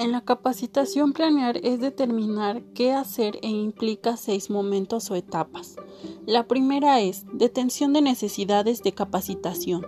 En 0.00 0.12
la 0.12 0.22
capacitación 0.22 1.12
planear 1.12 1.58
es 1.62 1.78
determinar 1.78 2.62
qué 2.72 2.94
hacer 2.94 3.38
e 3.42 3.48
implica 3.48 4.16
seis 4.16 4.48
momentos 4.48 5.10
o 5.10 5.14
etapas. 5.14 5.76
La 6.24 6.48
primera 6.48 7.02
es 7.02 7.26
detención 7.34 7.92
de 7.92 8.00
necesidades 8.00 8.82
de 8.82 8.92
capacitación. 8.92 9.86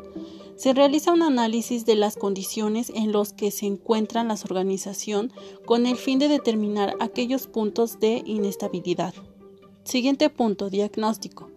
Se 0.54 0.74
realiza 0.74 1.14
un 1.14 1.22
análisis 1.22 1.86
de 1.86 1.94
las 1.94 2.16
condiciones 2.16 2.92
en 2.94 3.10
los 3.10 3.32
que 3.32 3.50
se 3.50 3.64
encuentran 3.64 4.28
las 4.28 4.44
organización 4.44 5.32
con 5.64 5.86
el 5.86 5.96
fin 5.96 6.18
de 6.18 6.28
determinar 6.28 6.94
aquellos 7.00 7.46
puntos 7.46 7.98
de 7.98 8.22
inestabilidad. 8.26 9.14
Siguiente 9.82 10.28
punto, 10.28 10.68
diagnóstico. 10.68 11.51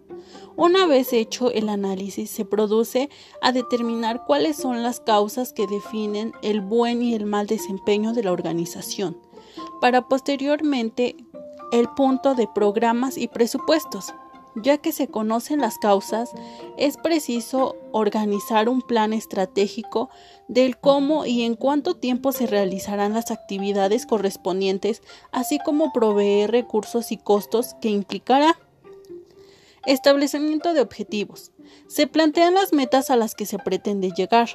Una 0.56 0.86
vez 0.86 1.12
hecho 1.12 1.50
el 1.50 1.68
análisis, 1.68 2.30
se 2.30 2.46
produce 2.46 3.10
a 3.42 3.52
determinar 3.52 4.24
cuáles 4.24 4.56
son 4.56 4.82
las 4.82 5.00
causas 5.00 5.52
que 5.52 5.66
definen 5.66 6.32
el 6.42 6.62
buen 6.62 7.02
y 7.02 7.14
el 7.14 7.26
mal 7.26 7.46
desempeño 7.46 8.14
de 8.14 8.24
la 8.24 8.32
organización, 8.32 9.18
para 9.82 10.08
posteriormente 10.08 11.14
el 11.72 11.88
punto 11.90 12.34
de 12.34 12.48
programas 12.48 13.18
y 13.18 13.28
presupuestos. 13.28 14.14
Ya 14.62 14.78
que 14.78 14.92
se 14.92 15.08
conocen 15.08 15.60
las 15.60 15.76
causas, 15.76 16.30
es 16.78 16.96
preciso 16.96 17.76
organizar 17.92 18.70
un 18.70 18.80
plan 18.80 19.12
estratégico 19.12 20.08
del 20.48 20.78
cómo 20.78 21.26
y 21.26 21.42
en 21.42 21.56
cuánto 21.56 21.96
tiempo 21.96 22.32
se 22.32 22.46
realizarán 22.46 23.12
las 23.12 23.30
actividades 23.30 24.06
correspondientes, 24.06 25.02
así 25.32 25.58
como 25.58 25.92
proveer 25.92 26.50
recursos 26.52 27.12
y 27.12 27.18
costos 27.18 27.74
que 27.82 27.90
implicará. 27.90 28.56
Establecimiento 29.86 30.74
de 30.74 30.80
objetivos. 30.80 31.52
Se 31.86 32.08
plantean 32.08 32.54
las 32.54 32.72
metas 32.72 33.08
a 33.10 33.16
las 33.16 33.36
que 33.36 33.46
se 33.46 33.58
pretende 33.58 34.10
llegar. 34.10 34.48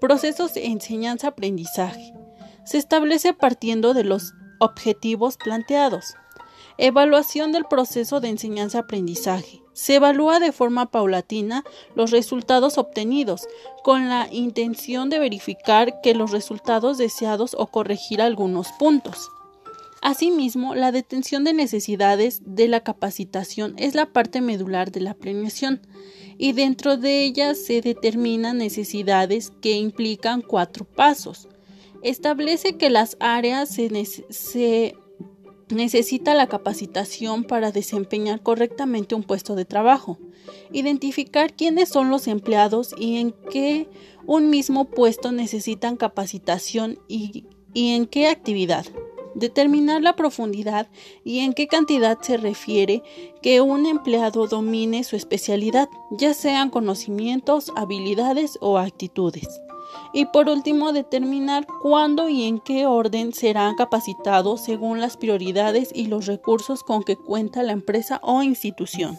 Procesos 0.00 0.52
de 0.54 0.66
enseñanza-aprendizaje. 0.66 2.12
Se 2.64 2.78
establece 2.78 3.34
partiendo 3.34 3.94
de 3.94 4.02
los 4.02 4.34
objetivos 4.58 5.36
planteados. 5.36 6.14
Evaluación 6.76 7.52
del 7.52 7.66
proceso 7.66 8.18
de 8.18 8.30
enseñanza-aprendizaje. 8.30 9.62
Se 9.74 9.94
evalúa 9.94 10.40
de 10.40 10.50
forma 10.50 10.90
paulatina 10.90 11.62
los 11.94 12.10
resultados 12.10 12.78
obtenidos, 12.78 13.46
con 13.84 14.08
la 14.08 14.26
intención 14.32 15.08
de 15.08 15.20
verificar 15.20 16.00
que 16.02 16.14
los 16.14 16.32
resultados 16.32 16.98
deseados 16.98 17.54
o 17.56 17.68
corregir 17.68 18.20
algunos 18.20 18.72
puntos. 18.72 19.30
Asimismo, 20.02 20.74
la 20.74 20.90
detención 20.90 21.44
de 21.44 21.54
necesidades 21.54 22.42
de 22.44 22.66
la 22.66 22.80
capacitación 22.80 23.74
es 23.78 23.94
la 23.94 24.12
parte 24.12 24.40
medular 24.40 24.90
de 24.90 25.00
la 25.00 25.14
planeación 25.14 25.80
y 26.38 26.50
dentro 26.52 26.96
de 26.96 27.22
ella 27.22 27.54
se 27.54 27.80
determinan 27.80 28.58
necesidades 28.58 29.52
que 29.62 29.76
implican 29.76 30.42
cuatro 30.42 30.84
pasos. 30.84 31.48
Establece 32.02 32.76
que 32.76 32.90
las 32.90 33.16
áreas 33.20 33.68
se, 33.68 34.96
necesita 35.70 36.34
la 36.34 36.48
capacitación 36.48 37.44
para 37.44 37.70
desempeñar 37.70 38.42
correctamente 38.42 39.14
un 39.14 39.22
puesto 39.22 39.54
de 39.54 39.66
trabajo. 39.66 40.18
Identificar 40.72 41.54
quiénes 41.54 41.90
son 41.90 42.10
los 42.10 42.26
empleados 42.26 42.92
y 42.98 43.18
en 43.18 43.32
qué 43.52 43.88
un 44.26 44.50
mismo 44.50 44.86
puesto 44.86 45.30
necesitan 45.30 45.96
capacitación 45.96 46.98
y 47.06 47.46
en 47.72 48.06
qué 48.06 48.26
actividad. 48.26 48.84
Determinar 49.34 50.02
la 50.02 50.14
profundidad 50.14 50.88
y 51.24 51.40
en 51.40 51.52
qué 51.52 51.66
cantidad 51.66 52.18
se 52.20 52.36
refiere 52.36 53.02
que 53.42 53.60
un 53.60 53.86
empleado 53.86 54.46
domine 54.46 55.04
su 55.04 55.16
especialidad, 55.16 55.88
ya 56.10 56.34
sean 56.34 56.70
conocimientos, 56.70 57.72
habilidades 57.76 58.58
o 58.60 58.78
actitudes. 58.78 59.48
Y 60.12 60.26
por 60.26 60.48
último, 60.48 60.92
determinar 60.92 61.66
cuándo 61.80 62.28
y 62.28 62.44
en 62.44 62.60
qué 62.60 62.86
orden 62.86 63.32
serán 63.32 63.74
capacitados 63.76 64.62
según 64.62 65.00
las 65.00 65.16
prioridades 65.16 65.90
y 65.94 66.06
los 66.06 66.26
recursos 66.26 66.82
con 66.82 67.02
que 67.02 67.16
cuenta 67.16 67.62
la 67.62 67.72
empresa 67.72 68.20
o 68.22 68.42
institución. 68.42 69.18